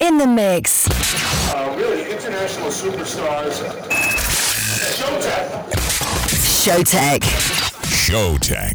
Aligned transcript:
In 0.00 0.18
the 0.18 0.26
mix. 0.26 0.88
Uh, 1.54 1.74
really 1.78 2.10
international 2.10 2.68
superstars. 2.68 3.62
Showtek. 4.92 5.70
Showtek. 6.42 7.20
Showtek. 7.84 8.74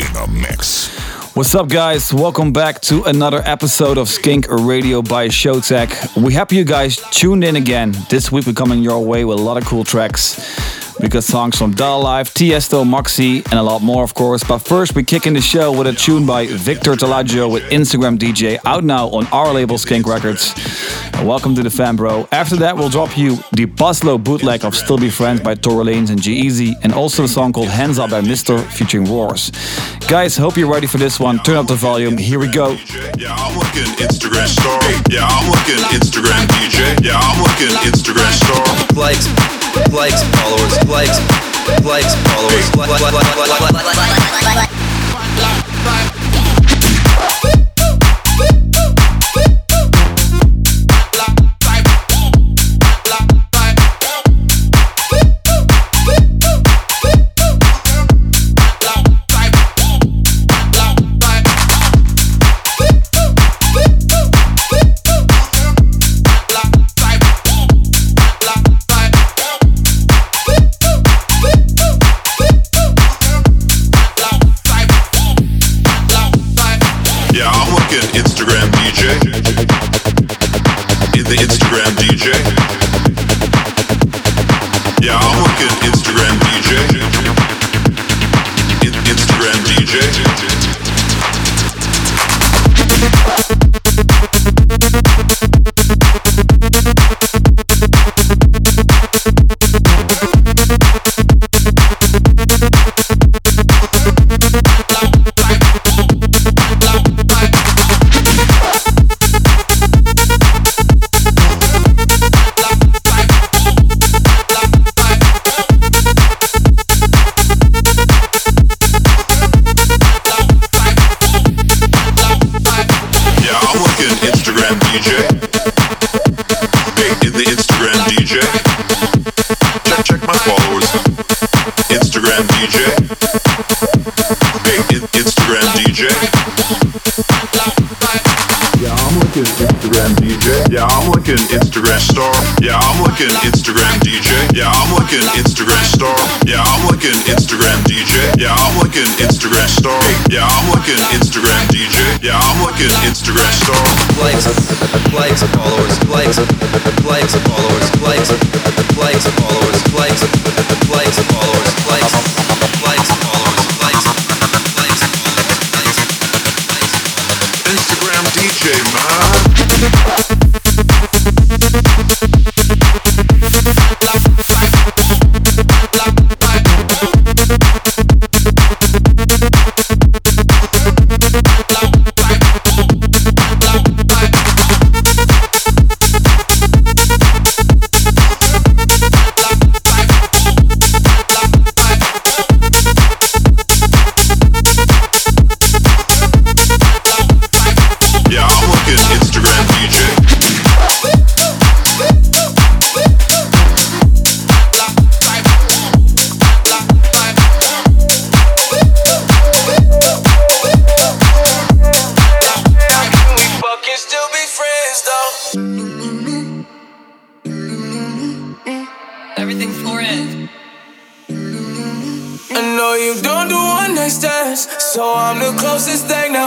In 0.00 0.12
the 0.12 0.26
mix. 0.40 0.90
What's 1.34 1.54
up, 1.54 1.68
guys? 1.68 2.12
Welcome 2.12 2.52
back 2.52 2.80
to 2.82 3.04
another 3.04 3.40
episode 3.46 3.96
of 3.96 4.08
Skink 4.08 4.46
Radio 4.50 5.00
by 5.00 5.28
Showtek. 5.28 6.22
We 6.22 6.34
happy 6.34 6.56
you 6.56 6.64
guys 6.64 6.96
tuned 7.10 7.44
in 7.44 7.56
again. 7.56 7.94
This 8.10 8.30
week 8.30 8.46
we're 8.46 8.52
coming 8.52 8.82
your 8.82 9.02
way 9.02 9.24
with 9.24 9.38
a 9.38 9.42
lot 9.42 9.56
of 9.56 9.64
cool 9.64 9.84
tracks. 9.84 10.71
We 11.02 11.08
got 11.08 11.24
songs 11.24 11.58
from 11.58 11.74
Da 11.74 11.96
Life, 11.96 12.32
Tiesto, 12.32 12.86
Moxie, 12.86 13.38
and 13.38 13.54
a 13.54 13.62
lot 13.62 13.82
more, 13.82 14.04
of 14.04 14.14
course. 14.14 14.44
But 14.44 14.60
first, 14.60 14.94
we 14.94 15.02
kick 15.02 15.26
in 15.26 15.34
the 15.34 15.40
show 15.40 15.76
with 15.76 15.88
a 15.88 15.92
tune 15.92 16.24
by 16.24 16.46
Victor 16.46 16.92
Talaggio 16.92 17.50
with 17.52 17.64
Instagram 17.72 18.16
DJ, 18.16 18.60
out 18.64 18.84
now 18.84 19.08
on 19.08 19.26
our 19.32 19.52
label 19.52 19.78
Skink 19.78 20.06
Records. 20.06 20.54
And 21.14 21.26
welcome 21.26 21.56
to 21.56 21.62
the 21.64 21.70
fan, 21.70 21.96
bro. 21.96 22.28
After 22.30 22.54
that, 22.58 22.76
we'll 22.76 22.88
drop 22.88 23.18
you 23.18 23.34
the 23.50 23.66
Baslo 23.66 24.22
bootleg 24.22 24.64
of 24.64 24.76
Still 24.76 24.96
Be 24.96 25.10
Friends 25.10 25.40
by 25.40 25.56
Tory 25.56 25.86
Lanez 25.86 26.10
and 26.10 26.22
G-Eazy, 26.22 26.76
and 26.84 26.94
also 26.94 27.24
a 27.24 27.28
song 27.28 27.52
called 27.52 27.68
Hands 27.68 27.98
Up 27.98 28.10
by 28.10 28.20
Mr. 28.20 28.62
featuring 28.70 29.08
Wars. 29.08 29.50
Guys, 30.06 30.36
hope 30.36 30.56
you're 30.56 30.70
ready 30.70 30.86
for 30.86 30.98
this 30.98 31.18
one. 31.18 31.40
Turn 31.40 31.56
up 31.56 31.66
the 31.66 31.74
volume. 31.74 32.16
Here 32.16 32.38
we 32.38 32.46
go. 32.46 32.78
Yeah, 33.18 33.34
I'm 33.34 33.58
looking 33.58 33.90
Instagram 33.98 34.46
star. 34.46 34.80
Yeah, 35.10 35.26
I'm 35.26 35.50
looking 35.50 35.82
Instagram 35.98 36.46
DJ. 36.46 37.04
Yeah, 37.04 37.18
I'm 37.18 37.42
looking 37.42 37.74
Instagram 37.90 38.30
star. 38.38 38.96
likes, 38.96 39.26
likes, 39.92 40.22
followers, 40.40 40.76
likes, 40.88 41.18
likes, 41.84 42.14
followers, 42.32 42.76
like, 42.76 42.90
like, 42.90 43.00
like, 43.00 43.12
like, 43.12 43.24
like, 43.36 43.72
like, 43.72 43.84
like, 44.42 44.56
like. 44.56 44.70
Yeah, 45.38 46.21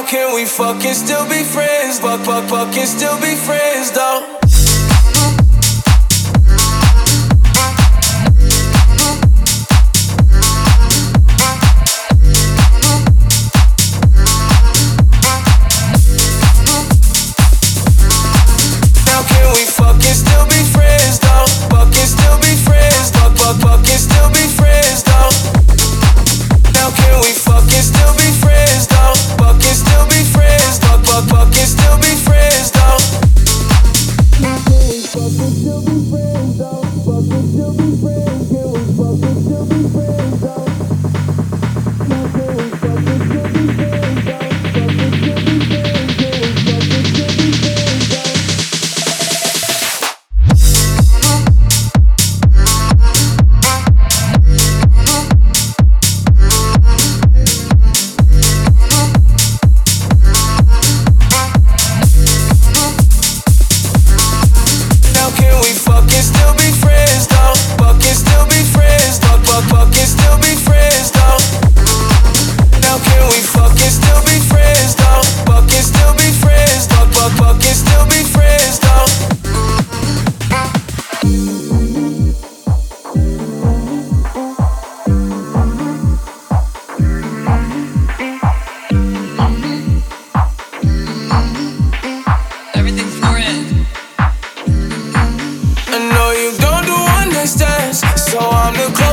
can 0.07 0.35
we 0.35 0.45
fucking 0.45 0.93
still 0.93 1.27
be 1.27 1.43
friends? 1.43 1.99
Fuck, 1.99 2.21
fuck, 2.21 2.49
fucking 2.49 2.85
still 2.85 3.19
be 3.19 3.35
friends 3.35 3.91
though. 3.91 4.44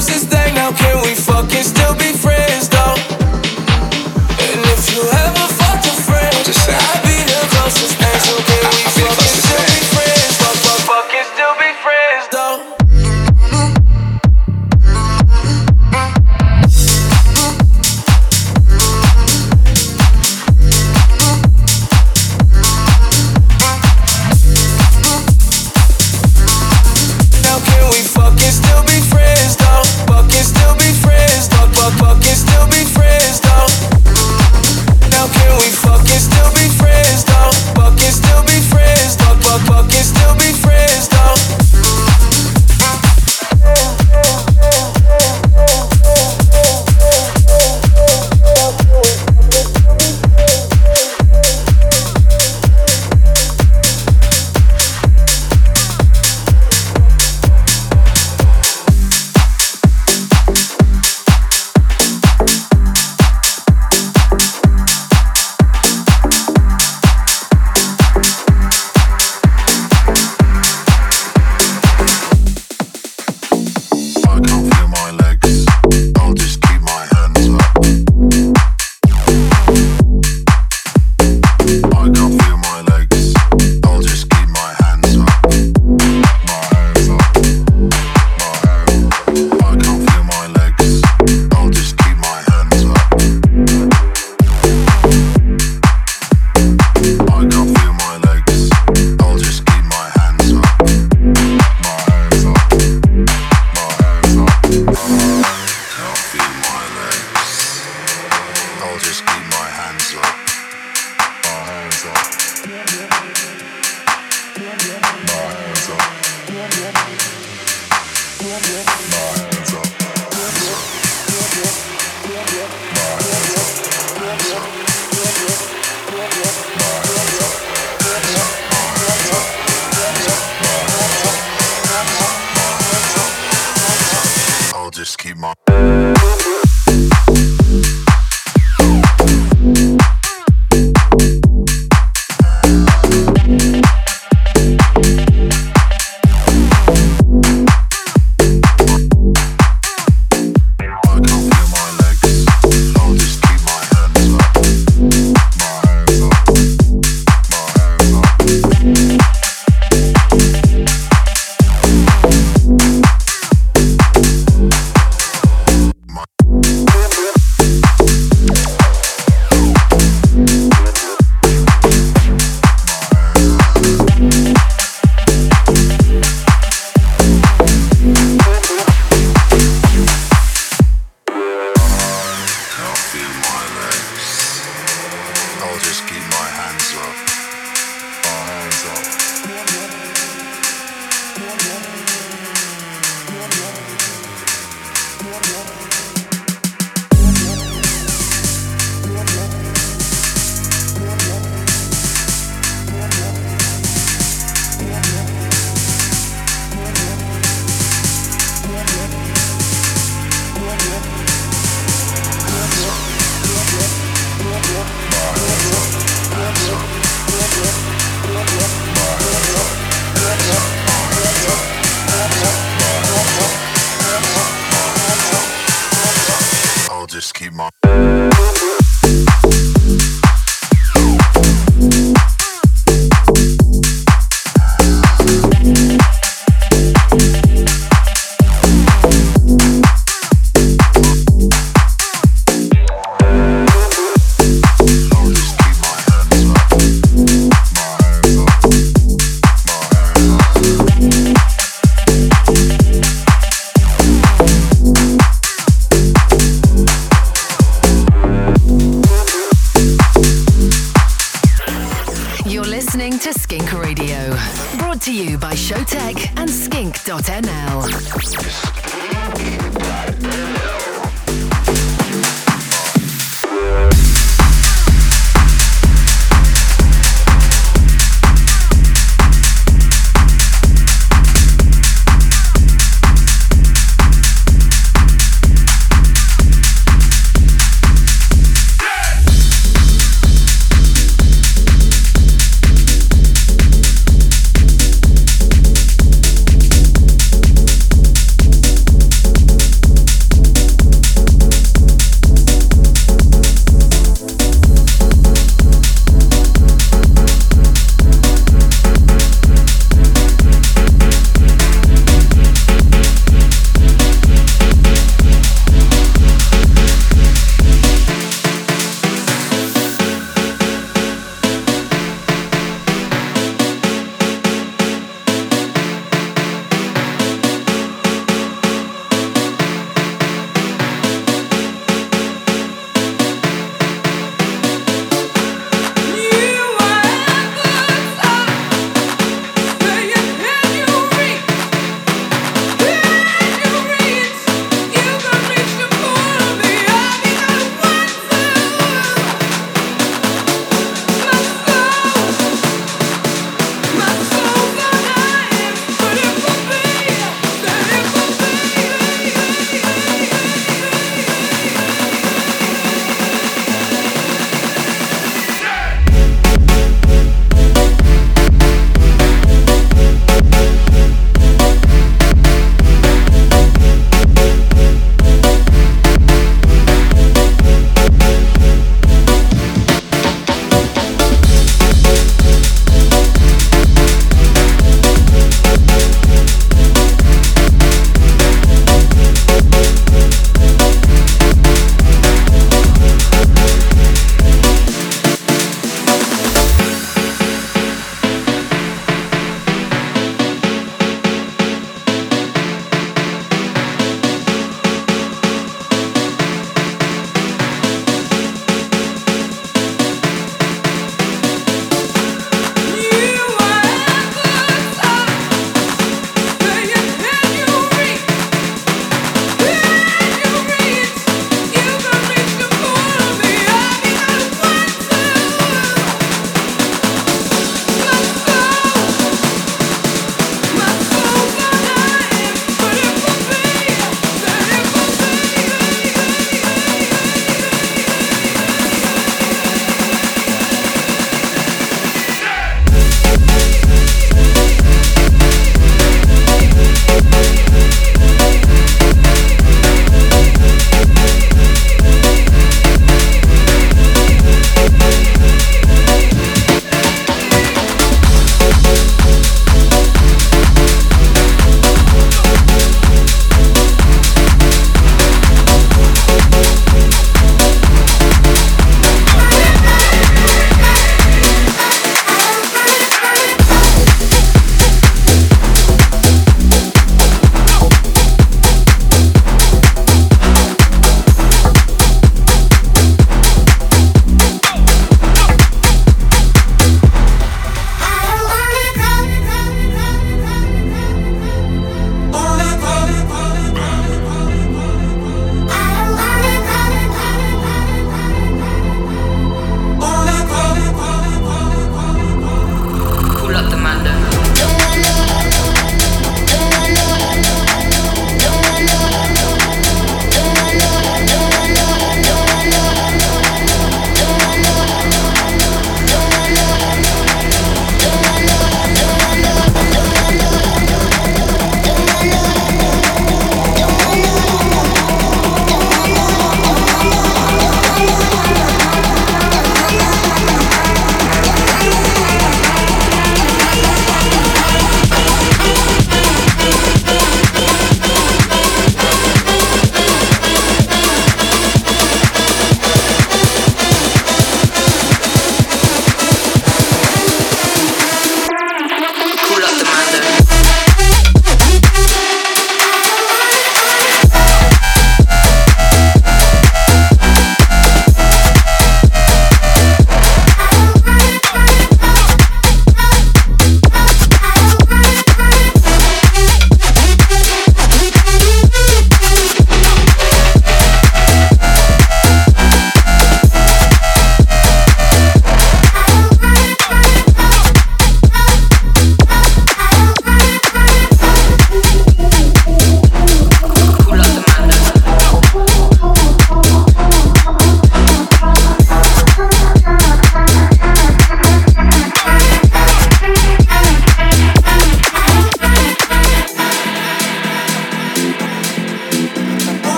Since 0.00 0.24
then, 0.24 0.54
Now 0.54 0.72
can 0.72 1.02
we 1.02 1.14
fucking 1.14 1.62
still 1.62 1.94
be 1.94 2.12
friends? 2.12 2.29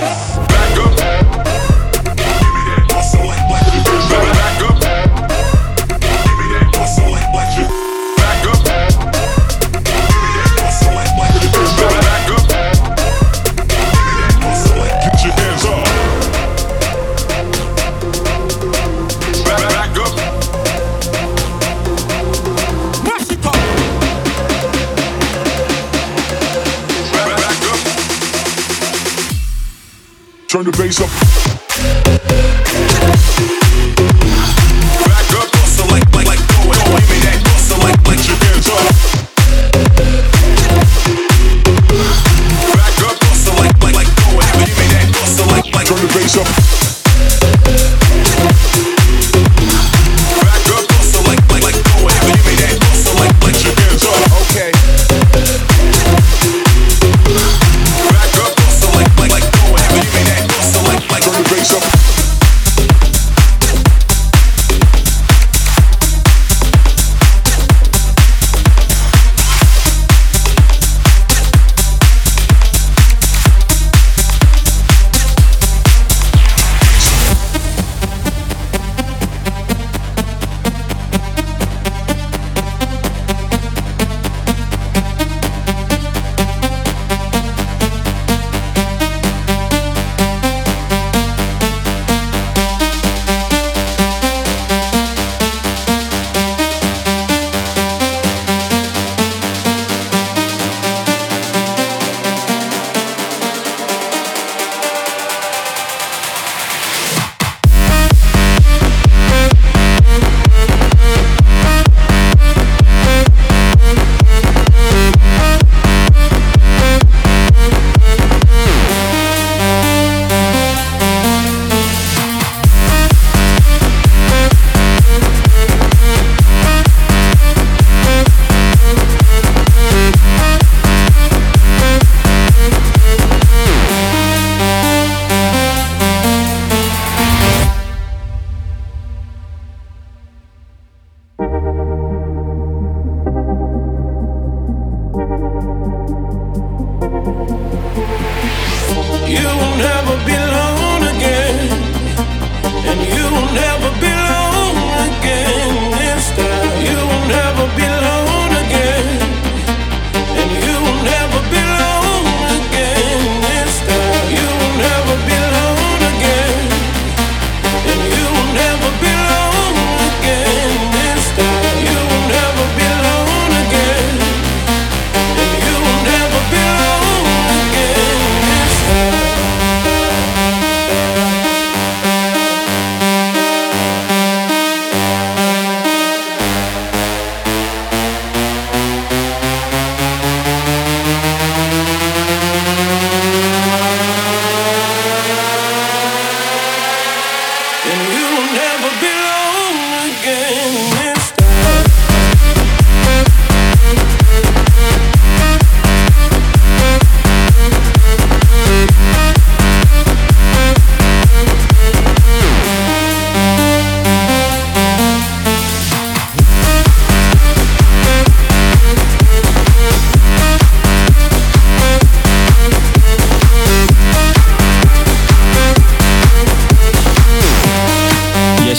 Yeah. 0.00 0.27
blaze 30.88 31.02
up. 31.02 31.27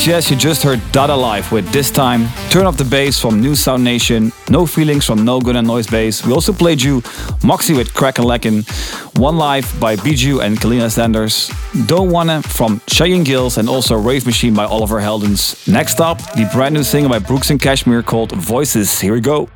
Yes, 0.10 0.32
you 0.32 0.36
just 0.36 0.64
heard 0.64 0.82
Dada 0.92 1.16
Life 1.16 1.52
with 1.52 1.72
This 1.72 1.92
Time, 1.92 2.28
Turn 2.50 2.66
Up 2.66 2.76
the 2.76 2.84
Bass 2.84 3.20
from 3.20 3.40
New 3.40 3.54
Sound 3.54 3.84
Nation, 3.84 4.32
No 4.50 4.66
Feelings 4.66 5.06
from 5.06 5.24
No 5.24 5.40
Good 5.40 5.56
and 5.56 5.68
Noise 5.68 5.86
Bass. 5.86 6.26
We 6.26 6.34
also 6.34 6.52
played 6.52 6.82
you 6.82 7.04
Moxie 7.44 7.76
with 7.76 7.94
Crack 7.94 8.18
and 8.18 8.28
Lecken, 8.28 8.66
One 9.20 9.38
Life 9.38 9.80
by 9.80 9.98
Bijou 9.98 10.40
and 10.40 10.58
Kalina 10.58 10.90
Sanders, 10.90 11.52
Don't 11.86 12.10
Wanna 12.10 12.42
from 12.42 12.82
Cheyenne 12.88 13.24
Giles, 13.24 13.60
and 13.60 13.70
also 13.70 13.96
Rave 13.96 14.26
Machine 14.26 14.56
by 14.56 14.66
Oliver 14.66 15.00
Heldens. 15.00 15.68
Next 15.72 16.02
up, 16.02 16.18
the 16.34 16.50
brand 16.52 16.74
new 16.74 16.82
single 16.82 17.12
by 17.12 17.20
Brooks 17.20 17.52
and 17.52 17.62
Cashmere 17.62 18.02
called 18.02 18.32
Voices. 18.32 19.00
Here 19.00 19.14
we 19.14 19.22
go. 19.22 19.48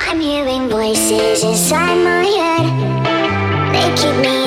I'm 0.00 0.20
hearing 0.20 0.70
voices 0.70 1.44
inside 1.44 2.02
my 2.02 2.24
head. 2.24 3.74
They 3.74 3.94
keep 3.94 4.16
me 4.22 4.43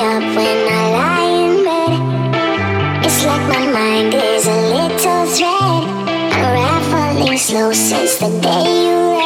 slow 7.47 7.71
since 7.71 8.17
the 8.17 8.27
day 8.41 8.87
you 8.87 9.16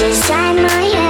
inside 0.00 0.54
my 0.54 0.70
head 0.70 1.01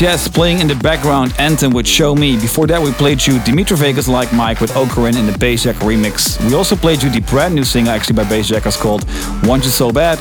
Yes 0.00 0.28
playing 0.28 0.60
in 0.60 0.68
the 0.68 0.76
background 0.76 1.34
Anthem 1.40 1.72
with 1.72 1.84
Show 1.84 2.14
Me. 2.14 2.36
Before 2.36 2.68
that 2.68 2.80
we 2.80 2.92
played 2.92 3.26
you 3.26 3.40
Dimitri 3.40 3.76
Vegas 3.76 4.06
Like 4.06 4.32
Mike 4.32 4.60
with 4.60 4.70
Ocarina 4.74 5.18
in 5.18 5.26
the 5.26 5.32
Bassjack 5.32 5.74
remix. 5.80 6.40
We 6.48 6.54
also 6.54 6.76
played 6.76 7.02
you 7.02 7.10
the 7.10 7.20
brand 7.22 7.52
new 7.52 7.64
single 7.64 7.92
actually 7.92 8.14
by 8.14 8.22
Bassjackers 8.22 8.78
called 8.78 9.04
Want 9.42 9.64
You 9.64 9.70
So 9.70 9.90
Bad. 9.90 10.20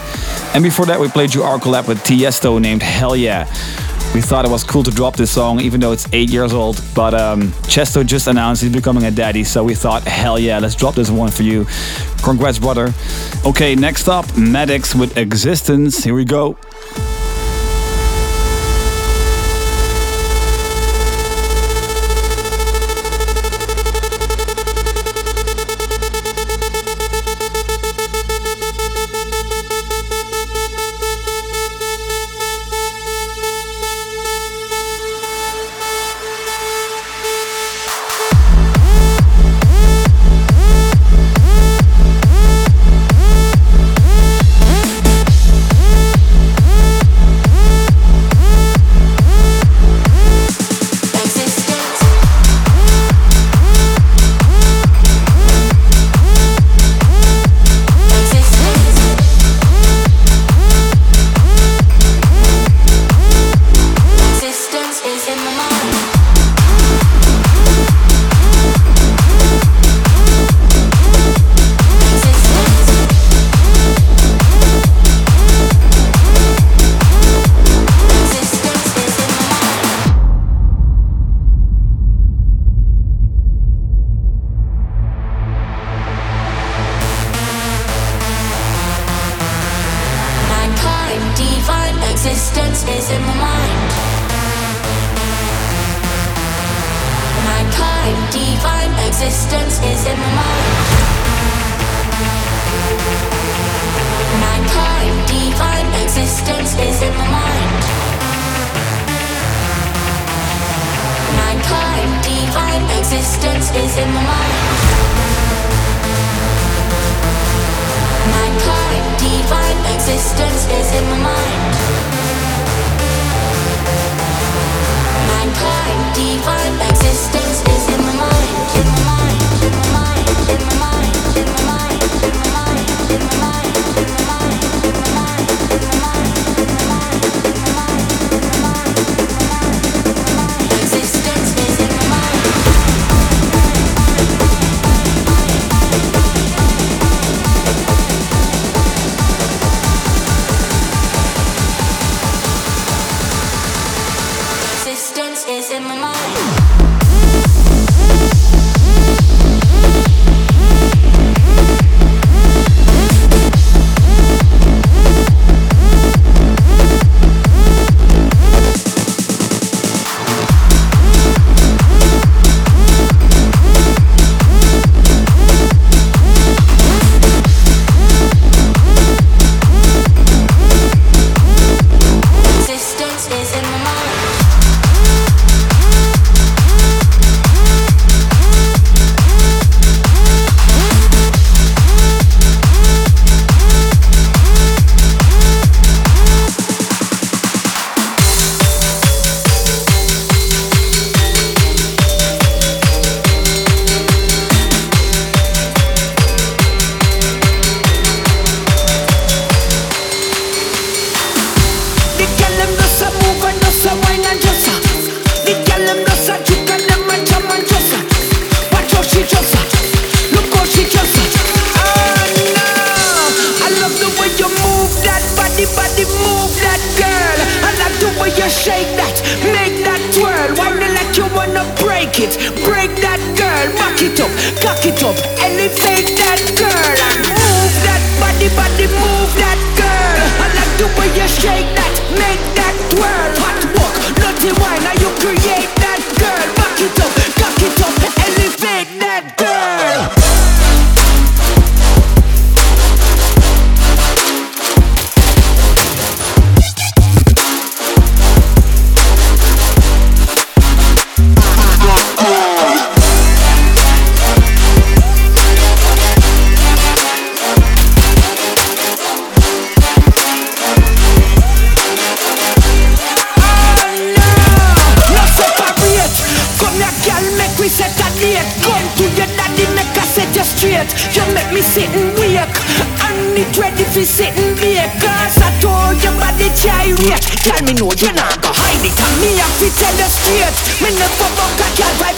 And 0.55 0.63
before 0.63 0.87
that 0.87 0.99
we 0.99 1.07
played 1.09 1.31
you 1.31 1.43
our 1.43 1.59
collab 1.59 1.87
with 1.87 1.99
Tiesto 1.99 2.59
named 2.59 2.81
Hell 2.81 3.15
Yeah. 3.15 3.45
We 4.15 4.21
thought 4.21 4.45
it 4.45 4.51
was 4.51 4.63
cool 4.63 4.81
to 4.81 4.89
drop 4.89 5.15
this 5.15 5.29
song 5.29 5.59
even 5.59 5.79
though 5.79 5.91
it's 5.91 6.11
8 6.11 6.27
years 6.31 6.53
old. 6.53 6.83
But 6.95 7.13
um, 7.13 7.49
Tiesto 7.69 8.03
just 8.03 8.25
announced 8.25 8.63
he's 8.63 8.73
becoming 8.73 9.03
a 9.03 9.11
daddy 9.11 9.43
so 9.43 9.63
we 9.63 9.75
thought 9.75 10.01
hell 10.03 10.39
yeah 10.39 10.57
let's 10.57 10.73
drop 10.73 10.95
this 10.95 11.11
one 11.11 11.29
for 11.29 11.43
you. 11.43 11.67
Congrats 12.23 12.57
brother. 12.57 12.95
Okay 13.45 13.75
next 13.75 14.07
up 14.07 14.25
Maddix 14.33 14.99
with 14.99 15.17
Existence. 15.17 16.03
Here 16.03 16.15
we 16.15 16.25
go. 16.25 16.57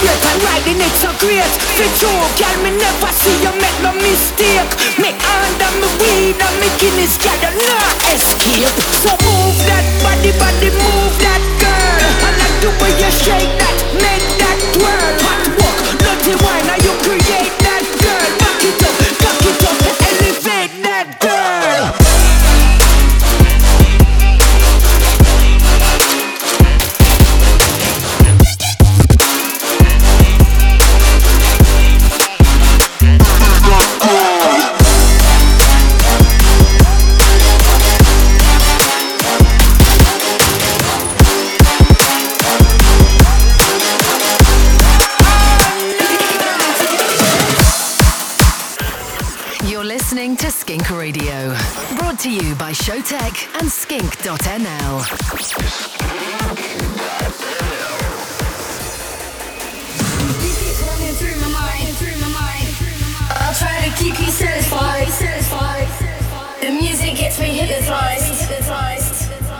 Vibrate 0.00 0.24
and 0.32 0.42
riding 0.42 0.80
it 0.80 0.94
so 0.96 1.08
great. 1.20 1.52
For 1.76 1.88
true, 2.00 2.24
girl, 2.40 2.56
me 2.64 2.70
never 2.76 3.12
see 3.12 3.36
you 3.44 3.52
make 3.60 3.78
no 3.84 3.92
mistake. 4.00 4.70
Me 4.98 5.12
hand 5.12 5.60
and 5.60 5.76
me 5.80 5.88
weed 6.00 6.40
and 6.40 6.56
me 6.60 6.68
Guinness, 6.80 7.18
girl, 7.18 7.36
you 7.36 7.50
not 7.68 7.96
escape. 8.08 8.72
So 9.04 9.12
move 9.20 9.58
that 9.68 9.84
body, 10.00 10.32
body, 10.40 10.70
move 10.72 11.14
that 11.20 11.42
girl. 11.60 12.00
I 12.24 12.30
like 12.40 12.56
the 12.64 12.70
way 12.80 12.92
you 12.96 13.10
shake 13.12 13.52
that, 13.60 13.76
make 14.00 14.26
that 14.40 14.58
twirl 14.72 15.12
Hot 15.20 15.44
walk, 15.60 15.76
dirty 16.00 16.34
wine, 16.40 16.59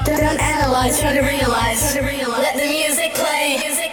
Don't 0.04 0.40
analyze, 0.40 1.00
try 1.00 1.14
to 1.14 1.20
realize, 1.20 1.92
try 1.92 2.00
to 2.00 2.06
realize. 2.06 2.38
Let 2.38 2.54
the 2.54 2.68
music 2.68 3.14
play. 3.14 3.89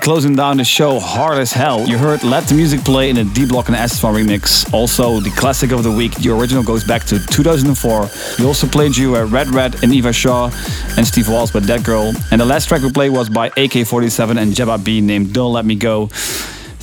Closing 0.00 0.34
down 0.34 0.56
the 0.56 0.64
show 0.64 0.98
hard 0.98 1.38
as 1.38 1.52
hell. 1.52 1.86
You 1.86 1.98
heard 1.98 2.24
Let 2.24 2.44
the 2.44 2.54
Music 2.54 2.80
Play 2.84 3.10
in 3.10 3.16
a 3.18 3.24
D 3.24 3.46
Block 3.46 3.68
and 3.68 3.76
S-te-Fan 3.76 4.14
remix. 4.14 4.72
Also, 4.72 5.20
the 5.20 5.30
classic 5.30 5.70
of 5.72 5.82
the 5.82 5.90
week, 5.90 6.14
the 6.16 6.30
original 6.30 6.62
goes 6.62 6.84
back 6.84 7.04
to 7.04 7.18
2004. 7.26 8.08
We 8.38 8.46
also 8.46 8.66
played 8.66 8.96
you 8.96 9.16
uh, 9.16 9.24
Red 9.26 9.48
Red 9.48 9.82
and 9.82 9.92
Eva 9.92 10.12
Shaw 10.12 10.50
and 10.96 11.06
Steve 11.06 11.28
Walls 11.28 11.52
with 11.52 11.64
That 11.66 11.84
Girl. 11.84 12.12
And 12.30 12.40
the 12.40 12.44
last 12.44 12.68
track 12.68 12.82
we 12.82 12.90
played 12.90 13.10
was 13.10 13.28
by 13.28 13.50
AK47 13.50 14.38
and 14.40 14.52
Jabba 14.52 14.82
B 14.82 15.00
named 15.00 15.32
Don't 15.34 15.52
Let 15.52 15.64
Me 15.64 15.74
Go. 15.74 16.08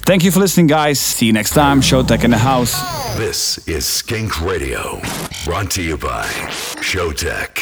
Thank 0.10 0.24
you 0.24 0.32
for 0.32 0.39
listening, 0.39 0.68
guys. 0.68 0.99
See 0.99 1.26
you 1.26 1.34
next 1.34 1.51
time. 1.51 1.82
Showtek 1.82 2.24
in 2.24 2.32
the 2.32 2.38
house. 2.38 2.74
This 3.18 3.57
is 3.68 3.86
Skink 3.86 4.41
Radio, 4.41 5.01
brought 5.45 5.72
to 5.72 5.84
you 5.84 5.97
by 5.97 6.26
Showtek. 6.82 7.59